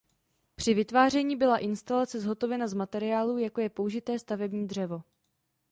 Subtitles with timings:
[0.55, 5.01] Při vytváření byla instalace zhotovena z materiálů jako je použité stavební dřevo.